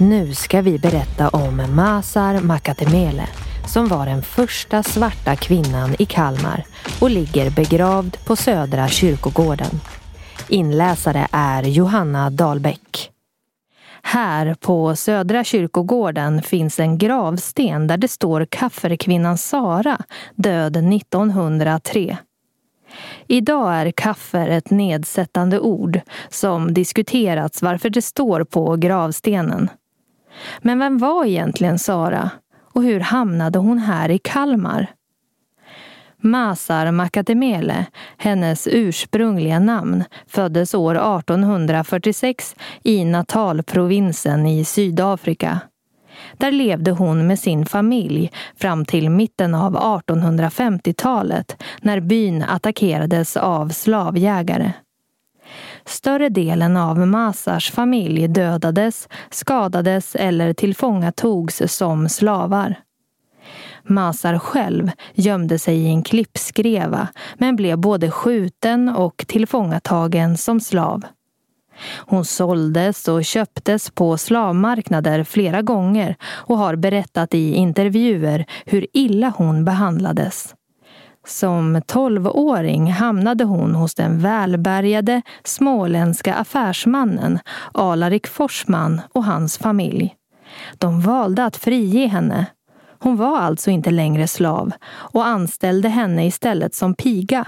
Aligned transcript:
Nu 0.00 0.34
ska 0.34 0.62
vi 0.62 0.78
berätta 0.78 1.28
om 1.28 1.62
Masar 1.74 2.40
Makatemele 2.40 3.28
som 3.66 3.88
var 3.88 4.06
den 4.06 4.22
första 4.22 4.82
svarta 4.82 5.36
kvinnan 5.36 5.94
i 5.98 6.06
Kalmar 6.06 6.64
och 7.00 7.10
ligger 7.10 7.50
begravd 7.50 8.16
på 8.26 8.36
Södra 8.36 8.88
kyrkogården. 8.88 9.80
Inläsare 10.48 11.28
är 11.32 11.62
Johanna 11.62 12.30
Dahlbäck. 12.30 13.10
Här 14.02 14.54
på 14.54 14.96
Södra 14.96 15.44
kyrkogården 15.44 16.42
finns 16.42 16.80
en 16.80 16.98
gravsten 16.98 17.86
där 17.86 17.96
det 17.96 18.08
står 18.08 18.46
kafferkvinnan 18.50 19.38
Sara, 19.38 19.98
död 20.34 20.76
1903. 20.76 22.16
Idag 23.26 23.74
är 23.74 23.90
kaffer 23.90 24.48
ett 24.48 24.70
nedsättande 24.70 25.60
ord 25.60 26.00
som 26.28 26.74
diskuterats 26.74 27.62
varför 27.62 27.90
det 27.90 28.02
står 28.02 28.44
på 28.44 28.76
gravstenen. 28.76 29.70
Men 30.62 30.78
vem 30.78 30.98
var 30.98 31.24
egentligen 31.24 31.78
Sara? 31.78 32.30
Och 32.72 32.82
hur 32.82 33.00
hamnade 33.00 33.58
hon 33.58 33.78
här 33.78 34.10
i 34.10 34.18
Kalmar? 34.18 34.86
Masar 36.20 36.90
Makademele, 36.90 37.86
hennes 38.16 38.68
ursprungliga 38.70 39.58
namn, 39.58 40.04
föddes 40.26 40.74
år 40.74 40.94
1846 40.94 42.56
i 42.82 43.04
Natalprovinsen 43.04 44.46
i 44.46 44.64
Sydafrika. 44.64 45.60
Där 46.32 46.52
levde 46.52 46.90
hon 46.90 47.26
med 47.26 47.38
sin 47.38 47.66
familj 47.66 48.30
fram 48.56 48.84
till 48.84 49.10
mitten 49.10 49.54
av 49.54 49.76
1850-talet 49.76 51.62
när 51.80 52.00
byn 52.00 52.42
attackerades 52.42 53.36
av 53.36 53.68
slavjägare. 53.68 54.72
Större 55.86 56.28
delen 56.28 56.76
av 56.76 56.98
Masars 56.98 57.70
familj 57.70 58.28
dödades, 58.28 59.08
skadades 59.30 60.14
eller 60.14 60.52
tillfångatogs 60.52 61.62
som 61.66 62.08
slavar. 62.08 62.74
Masar 63.82 64.38
själv 64.38 64.90
gömde 65.14 65.58
sig 65.58 65.76
i 65.76 65.86
en 65.86 66.02
klippskreva 66.02 67.08
men 67.38 67.56
blev 67.56 67.78
både 67.78 68.10
skjuten 68.10 68.88
och 68.88 69.24
tillfångatagen 69.28 70.36
som 70.36 70.60
slav. 70.60 71.02
Hon 71.96 72.24
såldes 72.24 73.08
och 73.08 73.24
köptes 73.24 73.90
på 73.90 74.18
slavmarknader 74.18 75.24
flera 75.24 75.62
gånger 75.62 76.16
och 76.24 76.58
har 76.58 76.76
berättat 76.76 77.34
i 77.34 77.54
intervjuer 77.54 78.46
hur 78.64 78.86
illa 78.92 79.32
hon 79.36 79.64
behandlades. 79.64 80.55
Som 81.26 81.82
tolvåring 81.86 82.92
hamnade 82.92 83.44
hon 83.44 83.74
hos 83.74 83.94
den 83.94 84.18
välbärgade 84.18 85.22
småländska 85.44 86.34
affärsmannen 86.34 87.38
Alarik 87.72 88.26
Forsman 88.26 89.00
och 89.12 89.24
hans 89.24 89.58
familj. 89.58 90.14
De 90.78 91.00
valde 91.00 91.44
att 91.44 91.56
frige 91.56 92.06
henne. 92.06 92.46
Hon 92.98 93.16
var 93.16 93.38
alltså 93.38 93.70
inte 93.70 93.90
längre 93.90 94.28
slav 94.28 94.72
och 94.88 95.26
anställde 95.26 95.88
henne 95.88 96.26
istället 96.26 96.74
som 96.74 96.94
piga. 96.94 97.46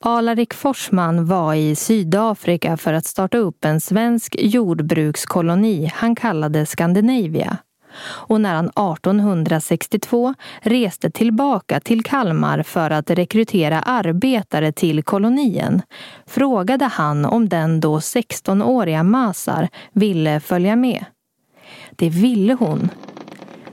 Alarik 0.00 0.54
Forsman 0.54 1.26
var 1.26 1.54
i 1.54 1.74
Sydafrika 1.74 2.76
för 2.76 2.92
att 2.92 3.06
starta 3.06 3.38
upp 3.38 3.64
en 3.64 3.80
svensk 3.80 4.36
jordbrukskoloni 4.38 5.90
han 5.94 6.14
kallade 6.14 6.66
Scandinavia 6.66 7.58
och 8.02 8.40
när 8.40 8.54
han 8.54 8.66
1862 8.68 10.34
reste 10.60 11.10
tillbaka 11.10 11.80
till 11.80 12.04
Kalmar 12.04 12.62
för 12.62 12.90
att 12.90 13.10
rekrytera 13.10 13.80
arbetare 13.80 14.72
till 14.72 15.02
kolonien 15.02 15.82
frågade 16.26 16.84
han 16.84 17.24
om 17.24 17.48
den 17.48 17.80
då 17.80 17.98
16-åriga 17.98 19.02
Masar 19.02 19.68
ville 19.92 20.40
följa 20.40 20.76
med. 20.76 21.04
Det 21.90 22.08
ville 22.08 22.54
hon. 22.54 22.90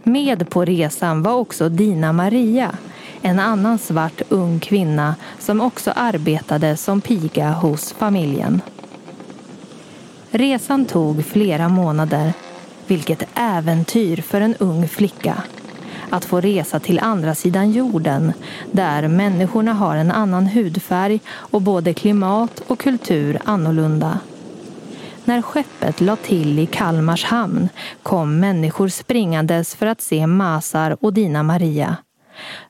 Med 0.04 0.50
på 0.50 0.66
resan 0.66 1.24
var 1.24 1.34
också 1.34 1.70
Dina 1.70 2.14
Maria, 2.14 2.72
en 3.22 3.40
annan 3.40 3.78
svart 3.78 4.22
ung 4.30 4.60
kvinna 4.60 5.16
som 5.40 5.62
också 5.62 5.92
arbetade 5.96 6.78
som 6.78 7.02
piga 7.02 7.52
hos 7.52 7.94
familjen. 7.94 8.62
Resan 10.32 10.86
tog 10.86 11.26
flera 11.26 11.70
månader 11.70 12.34
vilket 12.92 13.30
äventyr 13.36 14.18
för 14.18 14.42
en 14.42 14.56
ung 14.56 14.88
flicka. 14.88 15.44
Att 16.10 16.26
få 16.26 16.42
resa 16.42 16.80
till 16.80 17.00
andra 17.00 17.36
sidan 17.36 17.72
jorden, 17.72 18.34
där 18.72 19.08
människorna 19.08 19.74
har 19.74 19.96
en 19.96 20.12
annan 20.12 20.46
hudfärg 20.46 21.20
och 21.30 21.62
både 21.62 21.94
klimat 21.94 22.60
och 22.68 22.80
kultur 22.80 23.40
annorlunda. 23.46 24.20
När 25.26 25.42
skeppet 25.42 26.02
la 26.02 26.16
till 26.16 26.60
i 26.60 26.66
Kalmars 26.66 27.24
hamn 27.24 27.70
kom 28.04 28.40
människor 28.40 28.88
springandes 28.88 29.76
för 29.76 29.86
att 29.86 30.02
se 30.02 30.28
Masar 30.28 30.98
och 31.02 31.14
Dina 31.14 31.44
Maria. 31.44 31.98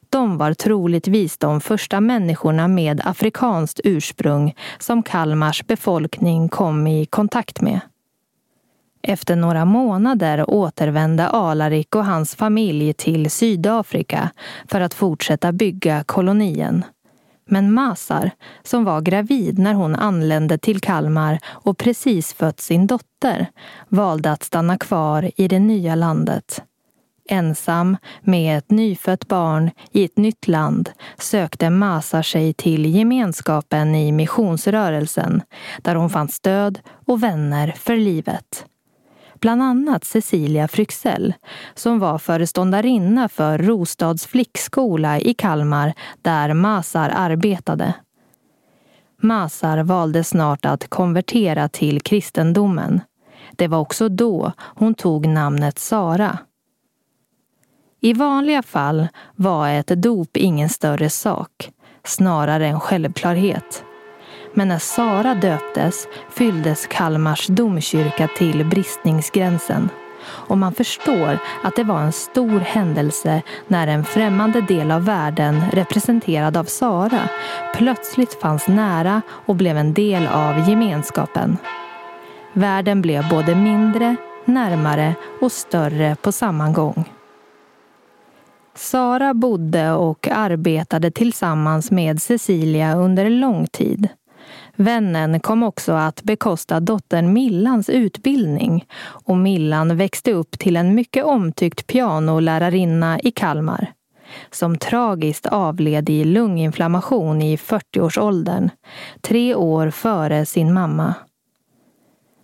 De 0.09 0.38
var 0.38 0.53
troligtvis 0.53 1.38
de 1.38 1.61
första 1.61 2.01
människorna 2.01 2.67
med 2.67 3.01
afrikanskt 3.05 3.81
ursprung 3.83 4.55
som 4.79 5.03
Kalmars 5.03 5.63
befolkning 5.67 6.49
kom 6.49 6.88
i 6.88 7.05
kontakt 7.05 7.61
med. 7.61 7.79
Efter 9.03 9.35
några 9.35 9.66
månader 9.66 10.50
återvände 10.50 11.28
Alarik 11.28 11.95
och 11.95 12.06
hans 12.06 12.35
familj 12.35 12.94
till 12.94 13.31
Sydafrika 13.31 14.29
för 14.67 14.81
att 14.81 14.94
fortsätta 14.94 15.51
bygga 15.51 16.03
kolonien. 16.03 16.85
Men 17.45 17.73
Masar, 17.73 18.31
som 18.63 18.84
var 18.84 19.01
gravid 19.01 19.59
när 19.59 19.73
hon 19.73 19.95
anlände 19.95 20.57
till 20.57 20.79
Kalmar 20.79 21.39
och 21.45 21.78
precis 21.78 22.34
fött 22.34 22.59
sin 22.59 22.88
dotter, 22.88 23.47
valde 23.88 24.31
att 24.31 24.44
stanna 24.44 24.78
kvar 24.78 25.31
i 25.35 25.47
det 25.47 25.59
nya 25.59 25.95
landet. 25.95 26.63
Ensam, 27.29 27.97
med 28.22 28.57
ett 28.57 28.72
nyfött 28.72 29.28
barn 29.28 29.72
i 29.91 30.06
ett 30.06 30.18
nytt 30.18 30.47
land 30.47 30.89
sökte 31.18 31.69
Masar 31.69 32.22
sig 32.22 32.53
till 32.53 32.95
gemenskapen 32.95 33.95
i 33.95 34.12
missionsrörelsen 34.12 35.41
där 35.81 35.95
hon 35.95 36.09
fann 36.09 36.28
stöd 36.28 36.79
och 37.06 37.23
vänner 37.23 37.73
för 37.78 37.95
livet 37.95 38.66
bland 39.41 39.62
annat 39.63 40.03
Cecilia 40.03 40.68
Fryxell 40.68 41.34
som 41.74 42.00
var 42.00 42.18
föreståndarinna 42.18 43.29
för 43.29 43.57
Rostads 43.57 44.28
flickskola 44.28 45.19
i 45.19 45.34
Kalmar 45.34 45.94
där 46.22 46.53
Masar 46.53 47.12
arbetade. 47.16 47.94
Masar 49.22 49.84
valde 49.84 50.24
snart 50.24 50.66
att 50.66 50.90
konvertera 50.90 51.69
till 51.69 52.01
kristendomen. 52.01 53.01
Det 53.51 53.68
var 53.68 53.80
också 53.80 54.09
då 54.09 54.51
hon 54.59 54.94
tog 54.94 55.28
namnet 55.28 55.80
Sara. 55.80 56.38
I 58.00 58.13
vanliga 58.13 58.63
fall 58.63 59.07
var 59.35 59.69
ett 59.69 59.88
dop 59.88 60.38
ingen 60.38 60.69
större 60.69 61.09
sak, 61.09 61.72
snarare 62.03 62.68
en 62.68 62.80
självklarhet. 62.80 63.84
Men 64.53 64.67
när 64.67 64.79
Sara 64.79 65.35
döptes 65.35 66.07
fylldes 66.29 66.88
Kalmars 66.88 67.47
domkyrka 67.47 68.28
till 68.28 68.66
bristningsgränsen. 68.66 69.89
Och 70.23 70.57
man 70.57 70.73
förstår 70.73 71.38
att 71.63 71.75
det 71.75 71.84
var 71.84 72.01
en 72.01 72.12
stor 72.12 72.59
händelse 72.59 73.41
när 73.67 73.88
en 73.88 74.03
främmande 74.03 74.62
del 74.62 74.91
av 74.91 75.06
världen 75.06 75.62
representerad 75.72 76.57
av 76.57 76.63
Sara 76.63 77.29
plötsligt 77.75 78.41
fanns 78.41 78.67
nära 78.67 79.22
och 79.45 79.56
blev 79.56 79.78
en 79.78 79.94
del 79.94 80.28
av 80.28 80.69
gemenskapen. 80.69 81.57
Världen 82.53 83.01
blev 83.01 83.29
både 83.29 83.56
mindre, 83.56 84.16
närmare 84.45 85.16
och 85.41 85.51
större 85.51 86.16
på 86.22 86.31
samma 86.31 86.69
gång. 86.69 87.09
Sara 88.75 89.33
bodde 89.33 89.91
och 89.91 90.28
arbetade 90.31 91.12
tillsammans 91.12 91.91
med 91.91 92.22
Cecilia 92.22 92.95
under 92.95 93.29
lång 93.29 93.68
tid. 93.68 94.09
Vännen 94.75 95.39
kom 95.39 95.63
också 95.63 95.93
att 95.93 96.23
bekosta 96.23 96.79
dottern 96.79 97.33
Millans 97.33 97.89
utbildning 97.89 98.85
och 99.03 99.38
Millan 99.38 99.97
växte 99.97 100.33
upp 100.33 100.59
till 100.59 100.75
en 100.75 100.95
mycket 100.95 101.25
omtyckt 101.25 101.88
pianolärarinna 101.88 103.19
i 103.19 103.31
Kalmar 103.31 103.94
som 104.51 104.77
tragiskt 104.77 105.45
avled 105.45 106.09
i 106.09 106.23
lunginflammation 106.23 107.41
i 107.41 107.56
40-årsåldern, 107.56 108.69
tre 109.21 109.56
år 109.56 109.89
före 109.89 110.45
sin 110.45 110.74
mamma. 110.74 111.13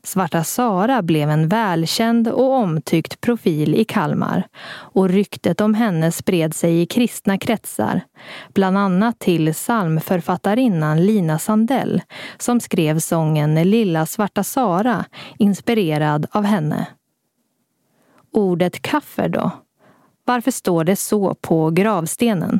Svarta 0.04 0.44
Sara 0.44 1.02
blev 1.02 1.30
en 1.30 1.48
välkänd 1.48 2.28
och 2.28 2.52
omtyckt 2.54 3.22
profil 3.22 3.76
i 3.76 3.86
Kalmar 3.86 4.48
och 4.70 5.10
ryktet 5.10 5.62
om 5.62 5.74
henne 5.74 6.12
spred 6.12 6.56
sig 6.56 6.82
i 6.82 6.86
kristna 6.86 7.38
kretsar, 7.38 8.02
bland 8.54 8.78
annat 8.78 9.20
till 9.20 9.54
psalmförfattarinnan 9.54 11.06
Lina 11.06 11.40
Sandell 11.40 12.02
som 12.38 12.60
skrev 12.60 13.00
sången 13.00 13.56
Lilla 13.56 14.06
svarta 14.06 14.44
Sara 14.44 15.06
inspirerad 15.38 16.26
av 16.32 16.44
henne. 16.44 16.88
Ordet 18.34 18.82
kaffer 18.82 19.30
då? 19.30 19.52
Varför 20.26 20.52
står 20.52 20.84
det 20.84 20.96
så 20.96 21.34
på 21.34 21.70
gravstenen? 21.70 22.60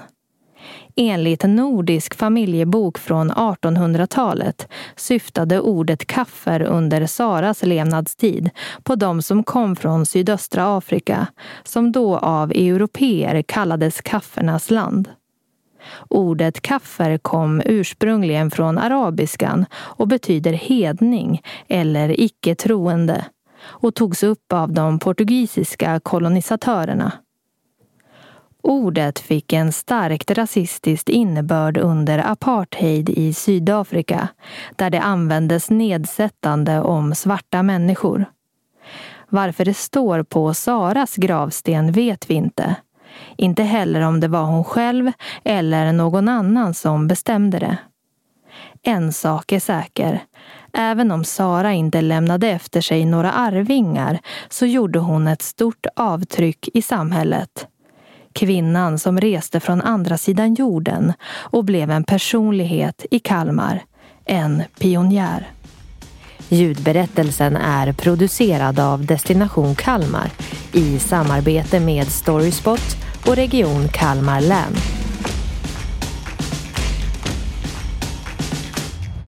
Enligt 0.96 1.44
Nordisk 1.44 2.16
familjebok 2.16 2.98
från 2.98 3.32
1800-talet 3.32 4.68
syftade 4.96 5.60
ordet 5.60 6.08
kaffer 6.08 6.62
under 6.62 7.06
Saras 7.06 7.64
levnadstid 7.64 8.50
på 8.84 8.96
de 8.96 9.22
som 9.22 9.44
kom 9.44 9.76
från 9.76 10.06
sydöstra 10.06 10.78
Afrika, 10.78 11.28
som 11.64 11.92
då 11.92 12.18
av 12.18 12.52
europeer 12.52 13.42
kallades 13.42 14.02
kaffernas 14.02 14.72
land. 14.72 15.10
Ordet 16.10 16.62
kaffer 16.62 17.18
kom 17.18 17.62
ursprungligen 17.66 18.52
från 18.52 18.78
arabiskan 18.78 19.66
och 19.74 20.08
betyder 20.08 20.54
hedning 20.54 21.42
eller 21.68 22.20
icke 22.20 22.56
troende 22.56 23.26
och 23.62 23.96
togs 23.96 24.24
upp 24.24 24.54
av 24.54 24.74
de 24.74 25.00
portugisiska 25.00 26.00
kolonisatörerna. 26.00 27.12
Ordet 28.64 29.20
fick 29.20 29.54
en 29.54 29.72
starkt 29.72 30.32
rasistisk 30.32 31.10
innebörd 31.10 31.78
under 31.78 32.32
apartheid 32.32 33.10
i 33.10 33.34
Sydafrika 33.34 34.28
där 34.76 34.90
det 34.90 35.02
användes 35.02 35.70
nedsättande 35.70 36.82
om 36.82 37.16
svarta 37.16 37.64
människor. 37.64 38.26
Varför 39.30 39.66
det 39.66 39.74
står 39.74 40.24
på 40.24 40.54
Saras 40.54 41.16
gravsten 41.16 41.92
vet 41.92 42.30
vi 42.30 42.34
inte. 42.34 42.76
Inte 43.36 43.64
heller 43.64 44.02
om 44.02 44.20
det 44.20 44.28
var 44.28 44.44
hon 44.44 44.64
själv 44.64 45.12
eller 45.44 45.92
någon 45.92 46.30
annan 46.30 46.74
som 46.74 47.08
bestämde 47.08 47.60
det. 47.60 47.78
En 48.84 49.14
sak 49.14 49.52
är 49.52 49.60
säker. 49.60 50.24
Även 50.74 51.12
om 51.12 51.24
Sara 51.24 51.74
inte 51.74 52.02
lämnade 52.02 52.48
efter 52.48 52.82
sig 52.82 53.06
några 53.06 53.32
arvingar 53.32 54.20
så 54.50 54.66
gjorde 54.66 55.00
hon 55.00 55.28
ett 55.28 55.42
stort 55.42 55.86
avtryck 55.96 56.70
i 56.74 56.82
samhället. 56.82 57.68
Kvinnan 58.38 59.00
som 59.00 59.20
reste 59.20 59.60
från 59.60 59.82
andra 59.82 60.18
sidan 60.18 60.54
jorden 60.54 61.14
och 61.30 61.64
blev 61.66 61.92
en 61.92 62.04
personlighet 62.04 63.06
i 63.12 63.20
Kalmar. 63.20 63.84
En 64.26 64.64
pionjär. 64.80 65.48
Ljudberättelsen 66.50 67.56
är 67.56 67.94
producerad 67.94 68.80
av 68.80 69.06
Destination 69.06 69.76
Kalmar 69.76 70.30
i 70.74 71.00
samarbete 71.00 71.80
med 71.80 72.08
Storyspot 72.08 72.96
och 73.28 73.36
Region 73.36 73.88
Kalmar 73.94 74.42
län. 74.42 74.97